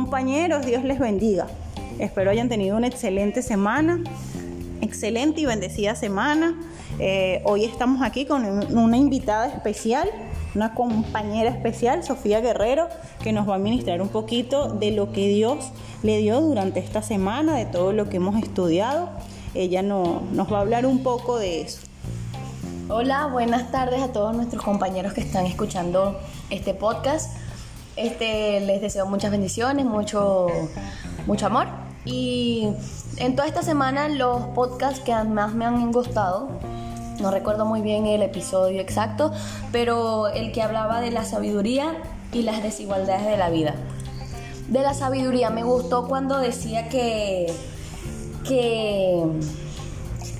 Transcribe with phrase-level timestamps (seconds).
[0.00, 1.46] Compañeros, Dios les bendiga.
[1.98, 4.02] Espero hayan tenido una excelente semana,
[4.80, 6.58] excelente y bendecida semana.
[6.98, 10.10] Eh, hoy estamos aquí con una invitada especial,
[10.54, 12.88] una compañera especial, Sofía Guerrero,
[13.22, 15.70] que nos va a ministrar un poquito de lo que Dios
[16.02, 19.10] le dio durante esta semana, de todo lo que hemos estudiado.
[19.54, 21.82] Ella no, nos va a hablar un poco de eso.
[22.88, 27.36] Hola, buenas tardes a todos nuestros compañeros que están escuchando este podcast.
[28.00, 30.46] Este, les deseo muchas bendiciones, mucho,
[31.26, 31.66] mucho amor.
[32.06, 32.68] Y
[33.18, 36.48] en toda esta semana los podcasts que más me han gustado,
[37.20, 39.32] no recuerdo muy bien el episodio exacto,
[39.70, 41.94] pero el que hablaba de la sabiduría
[42.32, 43.74] y las desigualdades de la vida.
[44.68, 47.52] De la sabiduría me gustó cuando decía que,
[48.48, 49.26] que,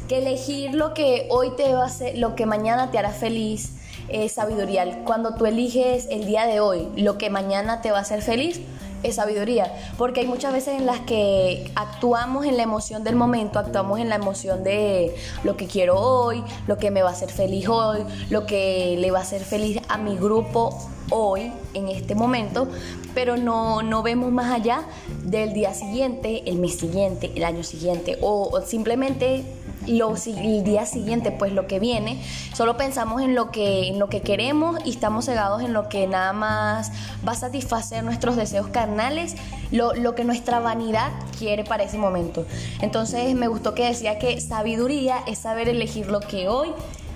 [0.08, 3.79] que elegir lo que hoy te va a hacer, lo que mañana te hará feliz,
[4.12, 5.04] es sabiduría.
[5.04, 8.60] Cuando tú eliges el día de hoy lo que mañana te va a hacer feliz,
[9.02, 13.58] es sabiduría, porque hay muchas veces en las que actuamos en la emoción del momento,
[13.58, 17.30] actuamos en la emoción de lo que quiero hoy, lo que me va a hacer
[17.30, 20.76] feliz hoy, lo que le va a hacer feliz a mi grupo
[21.10, 22.68] hoy, en este momento,
[23.14, 24.84] pero no, no vemos más allá
[25.24, 29.44] del día siguiente, el mes siguiente, el año siguiente, o simplemente
[29.86, 32.22] lo, el día siguiente, pues lo que viene,
[32.54, 36.06] solo pensamos en lo, que, en lo que queremos y estamos cegados en lo que
[36.06, 36.92] nada más
[37.26, 39.36] va a satisfacer nuestros deseos carnales,
[39.70, 42.46] lo, lo que nuestra vanidad quiere para ese momento.
[42.80, 46.68] Entonces me gustó que decía que sabiduría es saber elegir lo que hoy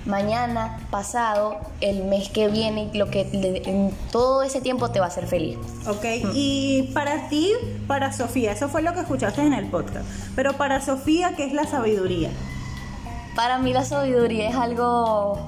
[0.07, 5.09] mañana, pasado, el mes que viene, lo que en todo ese tiempo te va a
[5.09, 5.57] hacer feliz.
[5.87, 6.05] Ok,
[6.35, 7.53] y para ti,
[7.87, 11.53] para Sofía, eso fue lo que escuchaste en el podcast, pero para Sofía, ¿qué es
[11.53, 12.31] la sabiduría?
[13.35, 15.39] Para mí la sabiduría es algo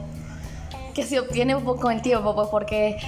[0.94, 2.98] que se obtiene con el tiempo, pues porque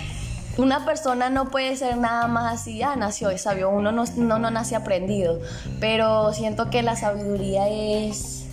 [0.58, 4.38] una persona no puede ser nada más así, ah, nació es sabio, uno no, no,
[4.38, 5.40] no nace aprendido,
[5.80, 8.44] pero siento que la sabiduría es,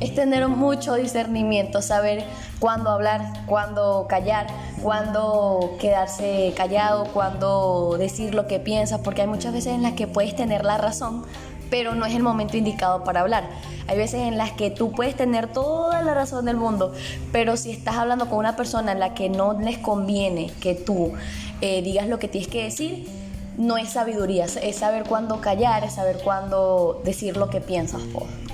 [0.00, 2.24] es tener mucho discernimiento, saber
[2.60, 4.46] cuándo hablar, cuándo callar,
[4.82, 10.06] cuándo quedarse callado, cuándo decir lo que piensas, porque hay muchas veces en las que
[10.06, 11.24] puedes tener la razón,
[11.72, 13.48] pero no es el momento indicado para hablar.
[13.86, 16.92] Hay veces en las que tú puedes tener toda la razón del mundo,
[17.32, 21.14] pero si estás hablando con una persona en la que no les conviene que tú
[21.62, 23.08] eh, digas lo que tienes que decir,
[23.56, 28.02] no es sabiduría, es saber cuándo callar, es saber cuándo decir lo que piensas.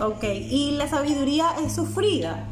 [0.01, 2.47] Ok, ¿y la sabiduría es sufrida?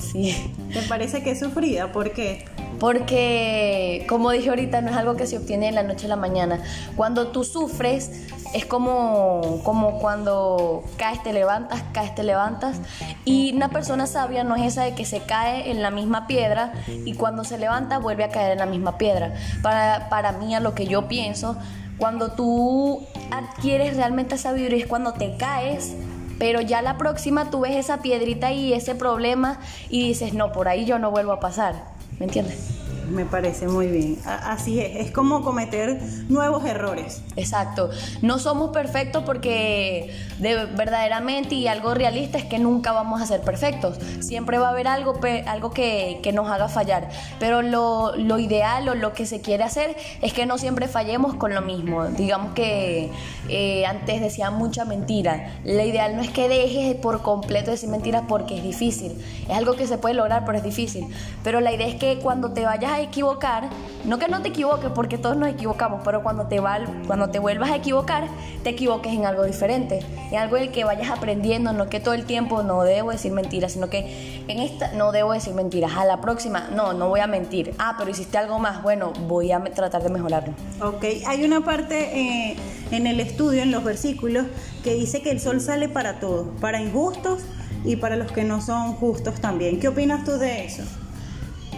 [0.00, 0.52] Sí.
[0.72, 1.92] ¿Te parece que es sufrida?
[1.92, 2.46] ¿Por qué?
[2.78, 6.16] Porque, como dije ahorita, no es algo que se obtiene de la noche a la
[6.16, 6.62] mañana.
[6.96, 8.10] Cuando tú sufres,
[8.54, 12.80] es como, como cuando caes, te levantas, caes, te levantas.
[13.26, 16.72] Y una persona sabia no es esa de que se cae en la misma piedra
[16.88, 19.34] y cuando se levanta vuelve a caer en la misma piedra.
[19.62, 21.56] Para, para mí, a lo que yo pienso,
[21.98, 25.94] cuando tú adquieres realmente sabiduría es cuando te caes
[26.40, 30.68] pero ya la próxima tú ves esa piedrita y ese problema y dices, no, por
[30.68, 31.74] ahí yo no vuelvo a pasar.
[32.18, 32.79] ¿Me entiendes?
[33.10, 34.18] Me parece muy bien.
[34.24, 37.22] Así es, es como cometer nuevos errores.
[37.36, 37.90] Exacto.
[38.22, 43.40] No somos perfectos porque de, verdaderamente y algo realista es que nunca vamos a ser
[43.40, 43.98] perfectos.
[44.20, 47.08] Siempre va a haber algo, algo que, que nos haga fallar.
[47.38, 51.34] Pero lo, lo, ideal o lo que se quiere hacer es que no siempre fallemos
[51.34, 52.06] con lo mismo.
[52.06, 53.10] Digamos que
[53.48, 55.58] eh, antes decía mucha mentira.
[55.64, 59.12] La ideal no es que dejes por completo decir mentiras porque es difícil.
[59.48, 61.06] Es algo que se puede lograr, pero es difícil.
[61.42, 63.68] Pero la idea es que cuando te vayas a equivocar,
[64.04, 67.38] no que no te equivoques porque todos nos equivocamos, pero cuando te, va, cuando te
[67.38, 68.28] vuelvas a equivocar,
[68.62, 70.00] te equivoques en algo diferente,
[70.30, 73.72] en algo el que vayas aprendiendo, no que todo el tiempo no debo decir mentiras,
[73.72, 77.26] sino que en esta no debo decir mentiras, a la próxima no, no voy a
[77.26, 80.54] mentir, ah, pero hiciste algo más, bueno, voy a tratar de mejorarlo.
[80.82, 82.56] Ok, hay una parte eh,
[82.90, 84.46] en el estudio, en los versículos,
[84.82, 87.42] que dice que el sol sale para todos, para injustos
[87.84, 89.80] y para los que no son justos también.
[89.80, 90.82] ¿Qué opinas tú de eso?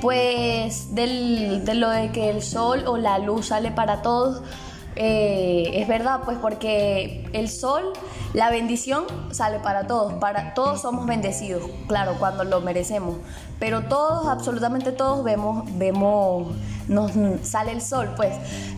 [0.02, 4.42] Pues del, de lo de que el sol o la luz sale para todos,
[4.96, 7.92] eh, es verdad, pues porque el sol,
[8.32, 13.16] la bendición sale para todos, para todos somos bendecidos, claro, cuando lo merecemos,
[13.58, 16.48] pero todos, absolutamente todos vemos, vemos,
[16.88, 17.12] nos
[17.42, 18.34] sale el sol, pues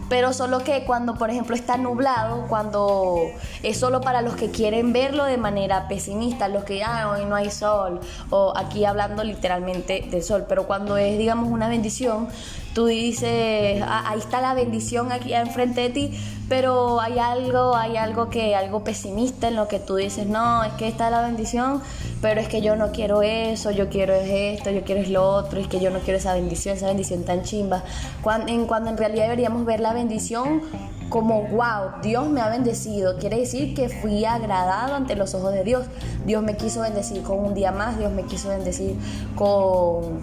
[0.09, 3.17] pero solo que cuando, por ejemplo, está nublado, cuando
[3.63, 7.35] es solo para los que quieren verlo de manera pesimista, los que, ah, hoy no
[7.35, 8.01] hay sol,
[8.31, 12.29] o aquí hablando literalmente del sol, pero cuando es, digamos, una bendición,
[12.75, 17.97] tú dices, ah, ahí está la bendición aquí enfrente de ti, pero hay algo, hay
[17.97, 21.81] algo que, algo pesimista en lo que tú dices, no, es que está la bendición,
[22.21, 25.59] pero es que yo no quiero eso, yo quiero esto, yo quiero es lo otro,
[25.59, 27.83] es que yo no quiero esa bendición, esa bendición tan chimba,
[28.23, 30.63] cuando en, cuando en realidad deberíamos ver la bendición
[31.09, 33.19] como, wow, Dios me ha bendecido.
[33.19, 35.87] Quiere decir que fui agradado ante los ojos de Dios.
[36.27, 38.97] Dios me quiso bendecir con un día más, Dios me quiso bendecir
[39.37, 40.21] con,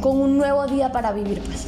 [0.00, 1.66] con un nuevo día para vivir, pues.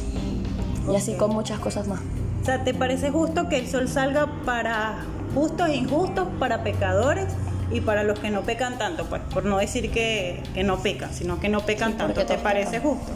[0.91, 2.01] Y así con muchas cosas más.
[2.43, 4.97] O sea, ¿te parece justo que el sol salga para
[5.33, 7.27] justos e injustos, para pecadores?
[7.71, 11.39] y para los que no pecan tanto, pues por no decir que, no pecan, sino
[11.39, 13.11] que no pecan tanto, ¿te parece justo?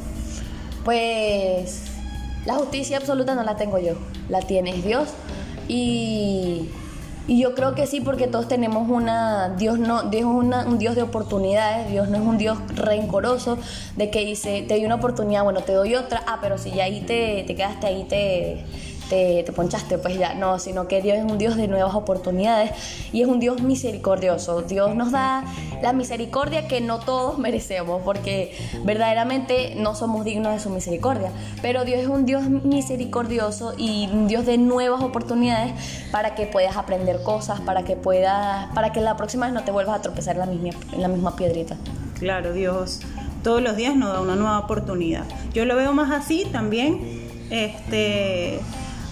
[0.84, 1.84] Pues
[2.46, 3.94] la justicia absoluta no la tengo yo,
[4.30, 5.10] la tiene Dios
[5.68, 6.70] y,
[7.28, 11.02] yo creo que sí porque todos tenemos una Dios no Dios es un Dios de
[11.02, 13.58] oportunidades, Dios no es un Dios rencoroso
[13.98, 16.86] de que dice te doy una oportunidad, bueno te doy otra, ah pero si ya
[16.86, 18.64] ahí te, te quedaste ahí te
[19.10, 22.72] te, ponchaste, pues ya no, sino que Dios es un Dios de nuevas oportunidades
[23.12, 24.62] y es un Dios misericordioso.
[24.62, 25.44] Dios nos da
[25.82, 31.32] la misericordia que no todos merecemos, porque verdaderamente no somos dignos de su misericordia.
[31.62, 35.74] Pero Dios es un Dios misericordioso y un Dios de nuevas oportunidades
[36.12, 39.72] para que puedas aprender cosas, para que puedas, para que la próxima vez no te
[39.72, 41.78] vuelvas a tropezar en la misma, la misma piedrita.
[42.20, 43.02] Claro, Dios
[43.44, 45.24] todos los días nos da una nueva oportunidad.
[45.54, 47.00] Yo lo veo más así también.
[47.50, 48.60] Este,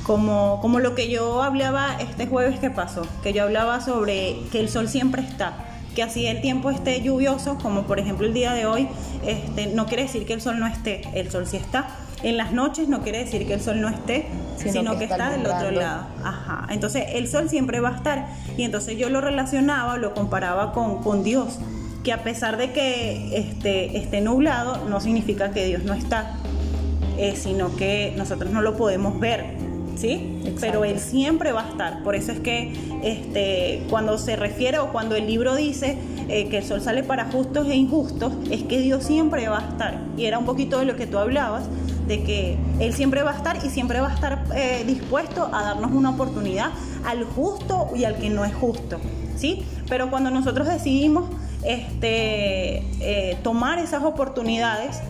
[0.05, 4.59] como, como lo que yo hablaba este jueves que pasó, que yo hablaba sobre que
[4.59, 5.53] el sol siempre está,
[5.95, 8.87] que así el tiempo esté lluvioso, como por ejemplo el día de hoy,
[9.25, 11.87] este, no quiere decir que el sol no esté, el sol sí está.
[12.21, 15.45] En las noches no quiere decir que el sol no esté, sino, que, está, del
[15.45, 16.05] otro lado.
[16.23, 16.67] Ajá.
[16.69, 18.27] Entonces el sol siempre va a estar.
[18.57, 21.59] Y entonces yo lo relacionaba, lo comparaba con, con Dios,
[22.03, 26.37] que a pesar de que este, esté nublado, no significa que Dios no está,
[27.17, 30.41] eh, sino que nosotros no lo podemos ver ¿sí?
[30.59, 32.03] Pero Él siempre va a estar.
[32.03, 35.97] Por eso es que este, cuando se refiere o cuando el libro dice
[36.27, 39.69] eh, que el sol sale para justos e injustos, es que Dios siempre va a
[39.69, 39.99] estar.
[40.17, 41.63] Y era un poquito de lo que tú hablabas,
[42.07, 45.63] de que Él siempre va a estar y siempre va a estar eh, dispuesto a
[45.63, 46.71] darnos una oportunidad
[47.05, 48.97] al justo y al que no es justo,
[49.35, 49.63] ¿sí?
[49.89, 51.29] Pero cuando nosotros decidimos
[51.63, 55.01] este, eh, tomar esas oportunidades,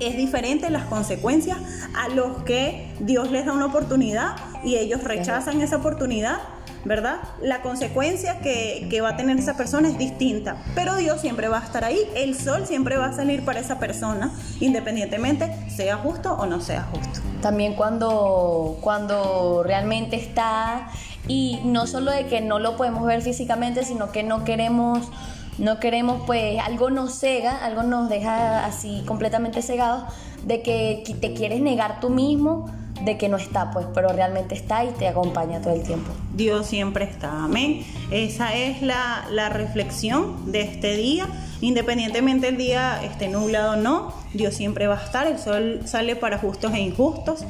[0.00, 1.58] es diferente las consecuencias
[1.94, 6.38] a los que Dios les da una oportunidad y ellos rechazan esa oportunidad,
[6.84, 7.18] ¿verdad?
[7.40, 11.64] La consecuencia que, va a tener esa persona es distinta, pero Dios siempre va a
[11.64, 16.46] estar ahí, el sol siempre va a salir para esa persona, independientemente sea justo o
[16.46, 17.20] no sea justo.
[17.40, 20.88] También cuando, cuando realmente está,
[21.28, 25.10] y no solo de que no lo podemos ver físicamente, sino que no queremos
[25.58, 30.04] no queremos, pues, algo nos cega, algo nos deja así completamente cegados
[30.44, 32.66] de que te quieres negar tú mismo
[33.04, 36.10] de que no está, pues, pero realmente está y te acompaña todo el tiempo.
[36.34, 37.84] Dios siempre está, amén.
[38.10, 41.26] Esa es la, la reflexión de este día.
[41.60, 46.16] Independientemente el día esté nublado o no, Dios siempre va a estar, el sol sale
[46.16, 47.44] para justos e injustos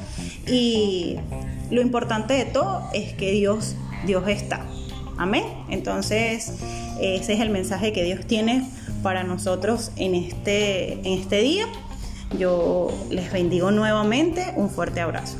[0.45, 1.17] y
[1.69, 3.75] lo importante de todo es que Dios,
[4.05, 4.65] Dios está.
[5.17, 5.43] Amén.
[5.69, 6.53] Entonces,
[7.01, 8.67] ese es el mensaje que Dios tiene
[9.03, 11.65] para nosotros en este, en este día.
[12.37, 14.53] Yo les bendigo nuevamente.
[14.55, 15.37] Un fuerte abrazo.